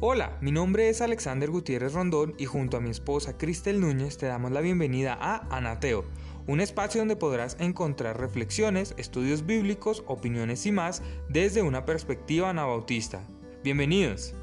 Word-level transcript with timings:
Hola, 0.00 0.36
mi 0.42 0.52
nombre 0.52 0.90
es 0.90 1.00
Alexander 1.00 1.48
Gutiérrez 1.50 1.94
Rondón 1.94 2.34
y 2.36 2.44
junto 2.44 2.76
a 2.76 2.80
mi 2.80 2.90
esposa 2.90 3.38
Cristel 3.38 3.80
Núñez 3.80 4.18
te 4.18 4.26
damos 4.26 4.50
la 4.52 4.60
bienvenida 4.60 5.16
a 5.18 5.46
Anateo, 5.48 6.04
un 6.46 6.60
espacio 6.60 7.00
donde 7.00 7.16
podrás 7.16 7.56
encontrar 7.60 8.20
reflexiones, 8.20 8.94
estudios 8.98 9.46
bíblicos, 9.46 10.04
opiniones 10.06 10.66
y 10.66 10.72
más 10.72 11.02
desde 11.30 11.62
una 11.62 11.86
perspectiva 11.86 12.50
anabautista. 12.50 13.26
Bienvenidos. 13.64 14.34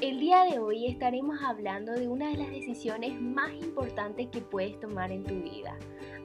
El 0.00 0.20
día 0.20 0.44
de 0.44 0.58
hoy 0.58 0.86
estaremos 0.86 1.38
hablando 1.42 1.92
de 1.92 2.08
una 2.08 2.30
de 2.30 2.38
las 2.38 2.50
decisiones 2.50 3.20
más 3.20 3.52
importantes 3.52 4.28
que 4.32 4.40
puedes 4.40 4.80
tomar 4.80 5.12
en 5.12 5.22
tu 5.22 5.34
vida. 5.34 5.76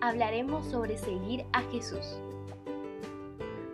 Hablaremos 0.02 0.66
sobre 0.66 0.98
seguir 0.98 1.46
a 1.54 1.62
Jesús. 1.72 2.18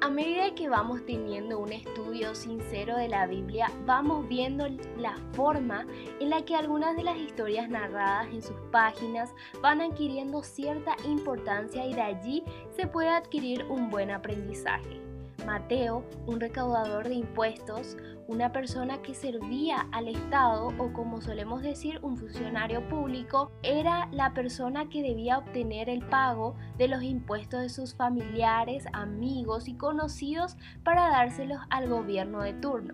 A 0.02 0.09
medida 0.09 0.54
que 0.55 0.68
vamos 0.68 1.05
teniendo 1.05 1.58
un 1.58 1.72
estudio 1.72 2.35
sincero 2.35 2.98
de 2.98 3.08
la 3.08 3.27
Biblia, 3.27 3.72
vamos 3.85 4.27
viendo 4.27 4.68
la 4.98 5.16
forma 5.34 5.88
en 6.20 6.30
la 6.30 6.44
que 6.44 6.55
algunas 6.55 6.95
de 6.98 7.04
las 7.04 7.18
historias 7.18 7.70
narradas 7.70 8.27
en 8.27 8.41
sus 8.41 8.58
páginas 8.71 9.34
van 9.62 9.82
adquiriendo 9.82 10.44
cierta 10.44 10.98
importancia 11.05 11.85
y 11.85 11.94
de 11.94 12.02
allí 12.02 12.44
se 12.76 12.88
puede 12.88 13.09
adquirir 13.09 13.66
un 13.70 13.90
buen 13.90 14.12
aprendizaje. 14.12 15.06
Mateo, 15.46 16.04
un 16.26 16.40
recaudador 16.40 17.08
de 17.08 17.16
impuestos, 17.16 17.98
una 18.27 18.52
persona 18.52 19.02
que 19.02 19.14
servía 19.14 19.88
al 19.91 20.08
Estado 20.08 20.73
o 20.77 20.91
como 20.94 21.22
solemos 21.22 21.62
decir 21.62 22.00
un 22.02 22.18
funcionario 22.18 22.88
público, 22.90 23.52
era 23.63 24.10
la 24.12 24.34
persona 24.34 24.90
que 24.90 25.02
debía 25.02 25.38
obtener 25.38 25.90
el 25.90 26.05
pago 26.05 26.55
de 26.77 26.88
los 26.88 27.04
impuestos 27.04 27.62
de 27.62 27.70
sus 27.70 27.96
familiares, 27.96 28.85
amigos 28.94 29.68
y 29.68 29.76
conocidos 29.76 30.57
para 30.84 31.10
dárselos 31.10 31.60
al 31.70 31.88
gobierno 31.88 32.41
de 32.41 32.54
turno. 32.54 32.94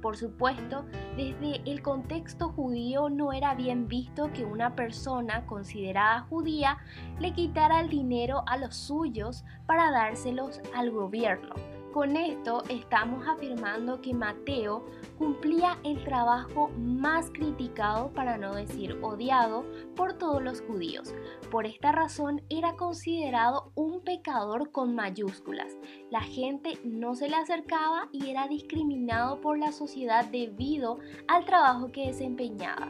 Por 0.00 0.16
supuesto, 0.16 0.86
desde 1.16 1.60
el 1.70 1.82
contexto 1.82 2.48
judío 2.48 3.10
no 3.10 3.32
era 3.32 3.54
bien 3.54 3.86
visto 3.86 4.32
que 4.32 4.46
una 4.46 4.74
persona 4.74 5.44
considerada 5.46 6.22
judía 6.22 6.78
le 7.18 7.34
quitara 7.34 7.80
el 7.80 7.90
dinero 7.90 8.42
a 8.46 8.56
los 8.56 8.74
suyos 8.74 9.44
para 9.66 9.90
dárselos 9.90 10.60
al 10.74 10.90
gobierno. 10.90 11.54
Con 11.92 12.16
esto 12.16 12.62
estamos 12.68 13.26
afirmando 13.26 14.00
que 14.00 14.14
Mateo 14.14 14.86
cumplía 15.18 15.76
el 15.82 16.04
trabajo 16.04 16.70
más 16.78 17.30
criticado, 17.32 18.12
para 18.12 18.38
no 18.38 18.54
decir 18.54 18.96
odiado, 19.02 19.64
por 19.96 20.12
todos 20.12 20.40
los 20.40 20.60
judíos. 20.60 21.12
Por 21.50 21.66
esta 21.66 21.90
razón 21.90 22.42
era 22.48 22.76
considerado 22.76 23.72
un 23.74 24.04
pecador 24.04 24.70
con 24.70 24.94
mayúsculas. 24.94 25.76
La 26.10 26.20
gente 26.20 26.78
no 26.84 27.16
se 27.16 27.28
le 27.28 27.34
acercaba 27.34 28.08
y 28.12 28.30
era 28.30 28.46
discriminado 28.46 29.40
por 29.40 29.58
la 29.58 29.72
sociedad 29.72 30.24
debido 30.26 31.00
al 31.26 31.44
trabajo 31.44 31.90
que 31.90 32.06
desempeñaba. 32.06 32.88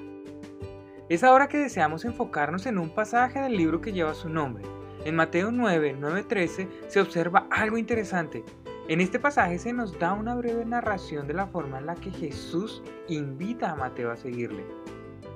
Es 1.08 1.24
ahora 1.24 1.48
que 1.48 1.56
deseamos 1.56 2.04
enfocarnos 2.04 2.66
en 2.66 2.76
un 2.76 2.90
pasaje 2.90 3.40
del 3.40 3.56
libro 3.56 3.80
que 3.80 3.94
lleva 3.94 4.12
su 4.12 4.28
nombre. 4.28 4.62
En 5.06 5.16
Mateo 5.16 5.50
9, 5.50 5.96
9-13 5.98 6.68
se 6.88 7.00
observa 7.00 7.46
algo 7.50 7.78
interesante. 7.78 8.44
En 8.90 9.00
este 9.00 9.20
pasaje 9.20 9.56
se 9.60 9.72
nos 9.72 9.96
da 10.00 10.14
una 10.14 10.34
breve 10.34 10.64
narración 10.64 11.28
de 11.28 11.34
la 11.34 11.46
forma 11.46 11.78
en 11.78 11.86
la 11.86 11.94
que 11.94 12.10
Jesús 12.10 12.82
invita 13.06 13.70
a 13.70 13.76
Mateo 13.76 14.10
a 14.10 14.16
seguirle. 14.16 14.64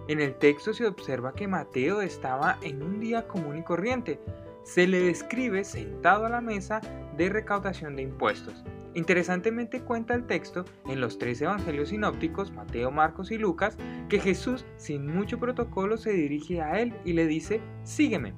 En 0.09 0.21
el 0.21 0.35
texto 0.35 0.75
se 0.75 0.85
observa 0.85 1.35
que 1.35 1.47
Mateo 1.47 2.01
estaba 2.01 2.59
en 2.63 2.83
un 2.83 2.99
día 2.99 3.29
común 3.29 3.59
y 3.59 3.63
corriente. 3.63 4.19
Se 4.65 4.89
le 4.89 4.99
describe 4.99 5.63
sentado 5.63 6.27
a 6.27 6.31
la 6.31 6.41
mesa 6.41 6.81
de 7.17 7.29
recaudación 7.29 7.95
de 7.95 8.03
impuestos. 8.03 8.65
Interesantemente 8.95 9.83
cuenta 9.83 10.15
el 10.15 10.27
texto 10.27 10.65
en 10.89 11.01
los 11.01 11.17
tres 11.19 11.41
evangelios 11.41 11.91
sinópticos, 11.91 12.51
Mateo, 12.51 12.91
Marcos 12.91 13.31
y 13.31 13.39
Lucas, 13.39 13.77
que 14.09 14.19
Jesús 14.19 14.65
sin 14.79 15.07
mucho 15.07 15.39
protocolo 15.39 15.97
se 15.97 16.11
dirige 16.11 16.61
a 16.61 16.81
él 16.81 16.93
y 17.05 17.13
le 17.13 17.29
dice, 17.29 17.61
sígueme. 17.85 18.35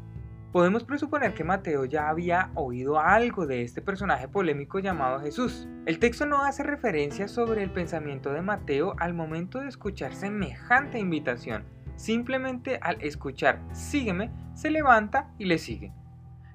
Podemos 0.57 0.85
presuponer 0.85 1.35
que 1.35 1.45
Mateo 1.45 1.85
ya 1.85 2.09
había 2.09 2.51
oído 2.55 2.99
algo 2.99 3.47
de 3.47 3.61
este 3.61 3.83
personaje 3.83 4.27
polémico 4.27 4.79
llamado 4.79 5.21
Jesús. 5.21 5.69
El 5.85 5.99
texto 5.99 6.25
no 6.25 6.43
hace 6.45 6.63
referencia 6.63 7.29
sobre 7.29 7.63
el 7.63 7.71
pensamiento 7.71 8.33
de 8.33 8.41
Mateo 8.41 8.97
al 8.99 9.13
momento 9.13 9.61
de 9.61 9.69
escuchar 9.69 10.15
semejante 10.15 10.99
invitación. 10.99 11.67
Simplemente 11.97 12.79
al 12.81 12.97
escuchar 13.03 13.61
sígueme, 13.73 14.31
se 14.55 14.71
levanta 14.71 15.31
y 15.37 15.45
le 15.45 15.59
sigue. 15.59 15.93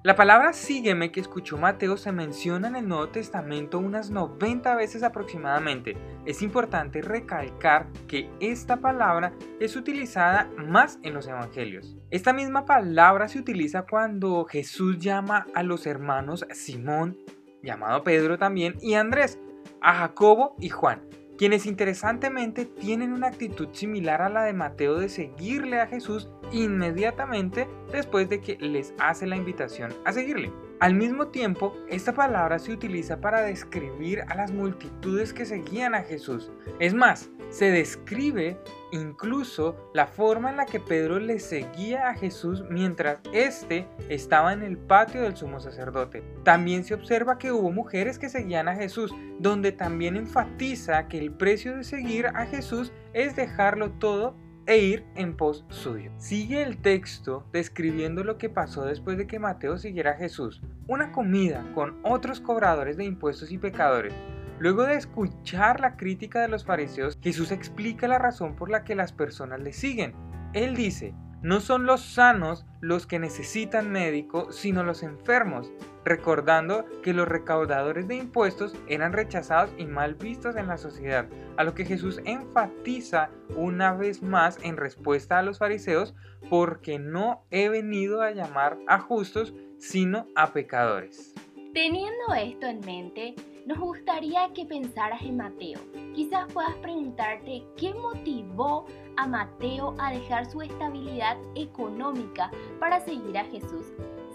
La 0.04 0.16
palabra 0.16 0.52
sígueme 0.52 1.12
que 1.12 1.20
escuchó 1.20 1.58
Mateo 1.58 1.96
se 1.96 2.10
menciona 2.10 2.66
en 2.66 2.74
el 2.74 2.88
Nuevo 2.88 3.10
Testamento 3.10 3.78
unas 3.78 4.10
90 4.10 4.74
veces 4.74 5.04
aproximadamente. 5.04 5.96
Es 6.26 6.42
importante 6.42 7.02
recalcar 7.02 7.86
que 8.08 8.28
esta 8.40 8.78
palabra 8.78 9.32
es 9.60 9.76
utilizada 9.76 10.50
más 10.56 10.98
en 11.04 11.14
los 11.14 11.28
evangelios. 11.28 11.96
Esta 12.10 12.32
misma 12.32 12.64
palabra 12.64 13.28
se 13.28 13.38
utiliza 13.38 13.82
cuando 13.82 14.44
Jesús 14.44 14.98
llama 14.98 15.46
a 15.54 15.62
los 15.62 15.86
hermanos 15.86 16.44
Simón, 16.50 17.16
llamado 17.62 18.02
Pedro 18.02 18.38
también, 18.38 18.74
y 18.80 18.94
Andrés, 18.94 19.38
a 19.80 19.94
Jacobo 19.94 20.56
y 20.58 20.68
Juan 20.70 21.00
quienes 21.38 21.66
interesantemente 21.66 22.66
tienen 22.66 23.12
una 23.12 23.28
actitud 23.28 23.68
similar 23.72 24.22
a 24.22 24.28
la 24.28 24.44
de 24.44 24.52
Mateo 24.52 24.98
de 24.98 25.08
seguirle 25.08 25.80
a 25.80 25.86
Jesús 25.86 26.28
inmediatamente 26.52 27.68
después 27.90 28.28
de 28.28 28.40
que 28.40 28.56
les 28.58 28.94
hace 28.98 29.26
la 29.26 29.36
invitación 29.36 29.92
a 30.04 30.12
seguirle. 30.12 30.52
Al 30.80 30.94
mismo 30.94 31.28
tiempo, 31.28 31.76
esta 31.88 32.12
palabra 32.12 32.58
se 32.58 32.72
utiliza 32.72 33.20
para 33.20 33.42
describir 33.42 34.22
a 34.28 34.34
las 34.34 34.52
multitudes 34.52 35.32
que 35.32 35.46
seguían 35.46 35.94
a 35.94 36.02
Jesús. 36.02 36.50
Es 36.80 36.92
más, 36.92 37.30
se 37.50 37.70
describe 37.70 38.58
incluso 38.92 39.90
la 39.94 40.06
forma 40.06 40.50
en 40.50 40.58
la 40.58 40.66
que 40.66 40.78
Pedro 40.78 41.18
le 41.18 41.40
seguía 41.40 42.08
a 42.08 42.14
Jesús 42.14 42.64
mientras 42.70 43.18
éste 43.32 43.88
estaba 44.08 44.52
en 44.52 44.62
el 44.62 44.78
patio 44.78 45.22
del 45.22 45.36
sumo 45.36 45.60
sacerdote. 45.60 46.22
También 46.44 46.84
se 46.84 46.94
observa 46.94 47.38
que 47.38 47.52
hubo 47.52 47.72
mujeres 47.72 48.18
que 48.18 48.28
seguían 48.28 48.68
a 48.68 48.76
Jesús, 48.76 49.12
donde 49.38 49.72
también 49.72 50.16
enfatiza 50.16 51.08
que 51.08 51.18
el 51.18 51.32
precio 51.32 51.76
de 51.76 51.84
seguir 51.84 52.26
a 52.28 52.46
Jesús 52.46 52.92
es 53.12 53.34
dejarlo 53.34 53.90
todo 53.92 54.36
e 54.66 54.78
ir 54.78 55.04
en 55.16 55.36
pos 55.36 55.64
suyo. 55.70 56.12
Sigue 56.18 56.62
el 56.62 56.78
texto 56.78 57.44
describiendo 57.52 58.22
lo 58.22 58.38
que 58.38 58.48
pasó 58.48 58.84
después 58.84 59.18
de 59.18 59.26
que 59.26 59.38
Mateo 59.38 59.78
siguiera 59.78 60.12
a 60.12 60.16
Jesús, 60.16 60.62
una 60.86 61.12
comida 61.12 61.64
con 61.74 61.98
otros 62.04 62.40
cobradores 62.40 62.96
de 62.96 63.04
impuestos 63.04 63.50
y 63.50 63.58
pecadores. 63.58 64.14
Luego 64.62 64.84
de 64.84 64.94
escuchar 64.94 65.80
la 65.80 65.96
crítica 65.96 66.40
de 66.40 66.46
los 66.46 66.64
fariseos, 66.64 67.18
Jesús 67.20 67.50
explica 67.50 68.06
la 68.06 68.20
razón 68.20 68.54
por 68.54 68.70
la 68.70 68.84
que 68.84 68.94
las 68.94 69.10
personas 69.10 69.60
le 69.60 69.72
siguen. 69.72 70.14
Él 70.52 70.76
dice, 70.76 71.16
no 71.42 71.58
son 71.58 71.84
los 71.84 72.00
sanos 72.00 72.64
los 72.80 73.08
que 73.08 73.18
necesitan 73.18 73.90
médico, 73.90 74.52
sino 74.52 74.84
los 74.84 75.02
enfermos, 75.02 75.72
recordando 76.04 76.84
que 77.02 77.12
los 77.12 77.26
recaudadores 77.26 78.06
de 78.06 78.14
impuestos 78.14 78.76
eran 78.86 79.12
rechazados 79.12 79.74
y 79.78 79.86
mal 79.86 80.14
vistos 80.14 80.54
en 80.54 80.68
la 80.68 80.78
sociedad, 80.78 81.26
a 81.56 81.64
lo 81.64 81.74
que 81.74 81.84
Jesús 81.84 82.20
enfatiza 82.24 83.30
una 83.56 83.94
vez 83.94 84.22
más 84.22 84.60
en 84.62 84.76
respuesta 84.76 85.40
a 85.40 85.42
los 85.42 85.58
fariseos, 85.58 86.14
porque 86.48 87.00
no 87.00 87.42
he 87.50 87.68
venido 87.68 88.22
a 88.22 88.30
llamar 88.30 88.78
a 88.86 89.00
justos, 89.00 89.54
sino 89.80 90.28
a 90.36 90.52
pecadores. 90.52 91.34
Teniendo 91.74 92.32
esto 92.36 92.66
en 92.66 92.78
mente, 92.80 93.34
nos 93.66 93.78
gustaría 93.78 94.52
que 94.54 94.66
pensaras 94.66 95.22
en 95.22 95.36
Mateo. 95.36 95.78
Quizás 96.14 96.52
puedas 96.52 96.74
preguntarte 96.76 97.64
qué 97.76 97.94
motivó 97.94 98.86
a 99.16 99.26
Mateo 99.26 99.94
a 99.98 100.12
dejar 100.12 100.50
su 100.50 100.62
estabilidad 100.62 101.36
económica 101.54 102.50
para 102.80 103.00
seguir 103.00 103.38
a 103.38 103.44
Jesús. 103.44 103.86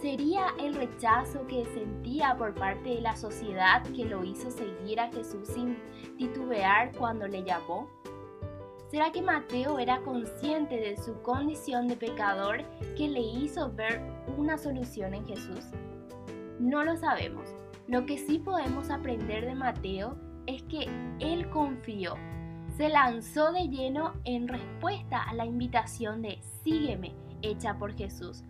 ¿Sería 0.01 0.47
el 0.59 0.75
rechazo 0.75 1.45
que 1.47 1.65
sentía 1.65 2.35
por 2.37 2.53
parte 2.53 2.89
de 2.89 3.01
la 3.01 3.15
sociedad 3.15 3.83
que 3.95 4.05
lo 4.05 4.23
hizo 4.23 4.49
seguir 4.51 4.99
a 4.99 5.11
Jesús 5.11 5.47
sin 5.47 5.77
titubear 6.17 6.95
cuando 6.95 7.27
le 7.27 7.43
llamó? 7.43 7.89
¿Será 8.89 9.11
que 9.11 9.21
Mateo 9.21 9.79
era 9.79 9.99
consciente 10.01 10.77
de 10.77 10.95
su 10.95 11.21
condición 11.21 11.87
de 11.87 11.97
pecador 11.97 12.63
que 12.95 13.09
le 13.09 13.19
hizo 13.19 13.73
ver 13.73 14.01
una 14.37 14.57
solución 14.57 15.13
en 15.13 15.25
Jesús? 15.25 15.65
No 16.59 16.83
lo 16.85 16.95
sabemos. 16.95 17.56
Lo 17.87 18.05
que 18.05 18.17
sí 18.17 18.37
podemos 18.37 18.89
aprender 18.89 19.45
de 19.45 19.55
Mateo 19.55 20.17
es 20.45 20.61
que 20.63 20.89
él 21.21 21.49
confió, 21.49 22.15
se 22.75 22.89
lanzó 22.89 23.53
de 23.53 23.69
lleno 23.69 24.13
en 24.25 24.49
respuesta 24.49 25.23
a 25.23 25.33
la 25.33 25.45
invitación 25.45 26.21
de 26.21 26.37
sígueme 26.65 27.15
hecha 27.41 27.77
por 27.77 27.95
Jesús. 27.95 28.43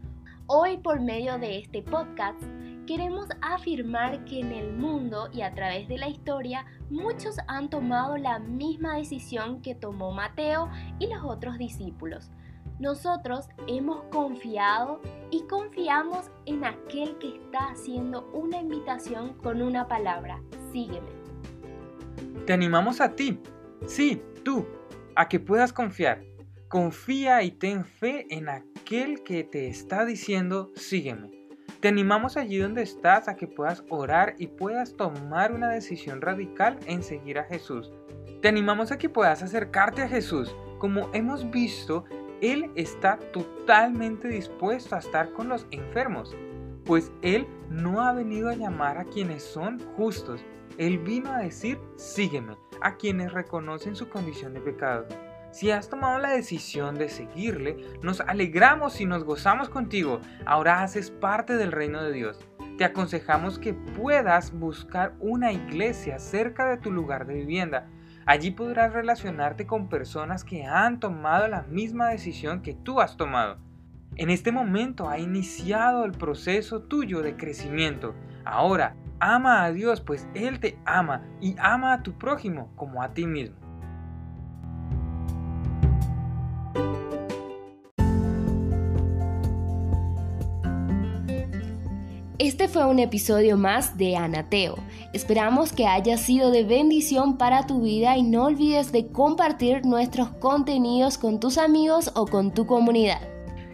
Hoy 0.47 0.77
por 0.77 1.01
medio 1.01 1.37
de 1.37 1.59
este 1.59 1.83
podcast 1.83 2.41
queremos 2.87 3.27
afirmar 3.43 4.25
que 4.25 4.39
en 4.39 4.51
el 4.51 4.73
mundo 4.73 5.29
y 5.31 5.41
a 5.41 5.53
través 5.53 5.87
de 5.87 5.99
la 5.99 6.09
historia 6.09 6.65
muchos 6.89 7.37
han 7.47 7.69
tomado 7.69 8.17
la 8.17 8.39
misma 8.39 8.95
decisión 8.95 9.61
que 9.61 9.75
tomó 9.75 10.13
Mateo 10.13 10.67
y 10.97 11.13
los 11.13 11.23
otros 11.23 11.59
discípulos. 11.59 12.31
Nosotros 12.79 13.47
hemos 13.67 14.03
confiado 14.11 15.01
y 15.31 15.43
confiamos 15.47 16.29
en 16.45 16.63
aquel 16.63 17.17
que 17.17 17.35
está 17.35 17.69
haciendo 17.69 18.29
una 18.33 18.59
invitación 18.59 19.33
con 19.35 19.61
una 19.61 19.87
palabra. 19.87 20.41
Sígueme. 20.71 21.07
Te 22.45 22.53
animamos 22.53 23.01
a 23.01 23.13
ti, 23.15 23.39
sí, 23.85 24.21
tú, 24.43 24.65
a 25.15 25.27
que 25.27 25.39
puedas 25.39 25.73
confiar. 25.73 26.23
Confía 26.69 27.43
y 27.43 27.51
ten 27.51 27.85
fe 27.85 28.25
en 28.29 28.49
aquel 28.49 29.23
que 29.23 29.43
te 29.43 29.67
está 29.67 30.05
diciendo, 30.05 30.71
sígueme. 30.75 31.31
Te 31.79 31.87
animamos 31.87 32.37
allí 32.37 32.57
donde 32.57 32.81
estás 32.81 33.27
a 33.27 33.35
que 33.35 33.47
puedas 33.47 33.83
orar 33.89 34.35
y 34.39 34.47
puedas 34.47 34.95
tomar 34.95 35.51
una 35.51 35.69
decisión 35.69 36.21
radical 36.21 36.79
en 36.87 37.03
seguir 37.03 37.37
a 37.37 37.43
Jesús. 37.43 37.91
Te 38.41 38.47
animamos 38.47 38.91
a 38.91 38.97
que 38.97 39.09
puedas 39.09 39.43
acercarte 39.43 40.01
a 40.01 40.07
Jesús. 40.07 40.55
Como 40.79 41.09
hemos 41.13 41.49
visto, 41.51 42.05
Él 42.41 42.71
está 42.75 43.17
totalmente 43.31 44.27
dispuesto 44.27 44.95
a 44.95 44.99
estar 44.99 45.31
con 45.33 45.49
los 45.49 45.65
enfermos, 45.71 46.35
pues 46.85 47.11
Él 47.21 47.47
no 47.69 48.01
ha 48.01 48.13
venido 48.13 48.49
a 48.49 48.55
llamar 48.55 48.97
a 48.97 49.05
quienes 49.05 49.43
son 49.43 49.79
justos. 49.95 50.41
Él 50.77 50.99
vino 50.99 51.31
a 51.31 51.39
decir, 51.39 51.79
sígueme, 51.95 52.55
a 52.81 52.95
quienes 52.95 53.33
reconocen 53.33 53.95
su 53.95 54.07
condición 54.09 54.53
de 54.53 54.61
pecado. 54.61 55.07
Si 55.51 55.71
has 55.71 55.89
tomado 55.89 56.19
la 56.19 56.29
decisión 56.29 56.95
de 56.95 57.09
seguirle, 57.09 57.77
nos 58.03 58.21
alegramos 58.21 59.01
y 59.01 59.05
nos 59.05 59.23
gozamos 59.23 59.69
contigo. 59.69 60.19
Ahora 60.45 60.83
haces 60.83 61.09
parte 61.09 61.57
del 61.57 61.71
reino 61.71 62.03
de 62.03 62.11
Dios. 62.11 62.39
Te 62.77 62.85
aconsejamos 62.85 63.57
que 63.57 63.73
puedas 63.73 64.51
buscar 64.51 65.15
una 65.19 65.51
iglesia 65.51 66.19
cerca 66.19 66.69
de 66.69 66.77
tu 66.77 66.91
lugar 66.91 67.25
de 67.25 67.33
vivienda. 67.33 67.89
Allí 68.27 68.51
podrás 68.51 68.91
relacionarte 68.91 69.65
con 69.65 69.87
personas 69.87 70.43
que 70.43 70.65
han 70.65 70.99
tomado 70.99 71.47
la 71.47 71.61
misma 71.61 72.09
decisión 72.09 72.61
que 72.61 72.73
tú 72.73 72.99
has 72.99 73.15
tomado. 73.15 73.57
En 74.17 74.29
este 74.29 74.51
momento 74.51 75.07
ha 75.07 75.17
iniciado 75.17 76.03
el 76.03 76.11
proceso 76.11 76.81
tuyo 76.81 77.21
de 77.21 77.37
crecimiento. 77.37 78.15
Ahora, 78.43 78.97
ama 79.21 79.63
a 79.63 79.71
Dios, 79.71 80.01
pues 80.01 80.27
Él 80.33 80.59
te 80.59 80.77
ama 80.83 81.23
y 81.39 81.55
ama 81.57 81.93
a 81.93 82.03
tu 82.03 82.17
prójimo 82.17 82.69
como 82.75 83.01
a 83.01 83.13
ti 83.13 83.25
mismo. 83.25 83.55
Este 92.47 92.67
fue 92.69 92.85
un 92.85 92.99
episodio 92.99 93.57
más 93.57 93.97
de 93.97 94.15
Anateo. 94.15 94.77
Esperamos 95.11 95.73
que 95.73 95.85
haya 95.85 96.15
sido 96.15 96.49
de 96.49 96.63
bendición 96.63 97.37
para 97.37 97.67
tu 97.67 97.81
vida 97.81 98.15
y 98.15 98.23
no 98.23 98.45
olvides 98.45 98.93
de 98.93 99.07
compartir 99.07 99.85
nuestros 99.85 100.29
contenidos 100.29 101.17
con 101.17 101.41
tus 101.41 101.57
amigos 101.57 102.09
o 102.15 102.25
con 102.25 102.53
tu 102.53 102.65
comunidad. 102.65 103.19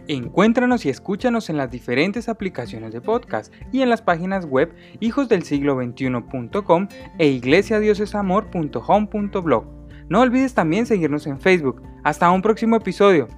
Encuéntranos 0.08 0.84
y 0.86 0.88
escúchanos 0.88 1.50
en 1.50 1.56
las 1.56 1.70
diferentes 1.70 2.28
aplicaciones 2.28 2.92
de 2.92 3.00
podcast 3.00 3.54
y 3.70 3.82
en 3.82 3.90
las 3.90 4.02
páginas 4.02 4.44
web 4.44 4.74
hijosdelsiglo21.com 5.00 6.88
e 7.20 7.28
iglesiadiosesamor.home.blog. 7.28 9.64
No 10.08 10.20
olvides 10.20 10.54
también 10.54 10.86
seguirnos 10.86 11.28
en 11.28 11.40
Facebook. 11.40 11.80
Hasta 12.02 12.28
un 12.32 12.42
próximo 12.42 12.74
episodio. 12.74 13.28